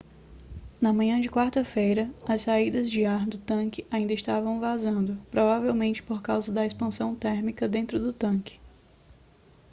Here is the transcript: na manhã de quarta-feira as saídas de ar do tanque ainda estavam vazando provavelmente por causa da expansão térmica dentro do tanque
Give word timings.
na 0.81 0.91
manhã 0.91 1.21
de 1.21 1.29
quarta-feira 1.29 2.09
as 2.27 2.41
saídas 2.41 2.89
de 2.89 3.05
ar 3.05 3.23
do 3.27 3.37
tanque 3.37 3.85
ainda 3.91 4.11
estavam 4.13 4.59
vazando 4.59 5.15
provavelmente 5.29 6.01
por 6.01 6.23
causa 6.23 6.51
da 6.51 6.65
expansão 6.65 7.13
térmica 7.15 7.69
dentro 7.69 7.99
do 7.99 8.11
tanque 8.11 8.59